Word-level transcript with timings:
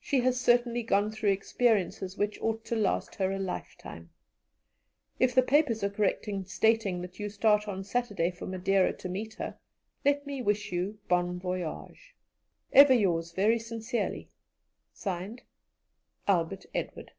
She 0.00 0.18
has 0.22 0.40
certainly 0.40 0.82
gone 0.82 1.12
through 1.12 1.30
experiences 1.30 2.18
which 2.18 2.36
ought 2.42 2.64
to 2.64 2.74
last 2.74 3.14
her 3.14 3.30
a 3.30 3.38
lifetime! 3.38 4.10
If 5.20 5.36
the 5.36 5.42
papers 5.44 5.84
are 5.84 5.88
correct 5.88 6.26
in 6.26 6.44
stating 6.46 7.00
that 7.02 7.20
you 7.20 7.30
start 7.30 7.68
on 7.68 7.84
Saturday 7.84 8.32
for 8.32 8.44
Madeira 8.48 8.92
to 8.94 9.08
meet 9.08 9.34
her, 9.34 9.56
let 10.04 10.26
me 10.26 10.42
wish 10.42 10.72
you 10.72 10.98
bon 11.06 11.38
voyage. 11.38 12.16
"Ever 12.72 12.92
yours 12.94 13.30
very 13.30 13.60
sincerely, 13.60 14.28
"(Signed) 14.92 15.42
ALBERT 16.26 16.66
EDWARD." 16.74 17.12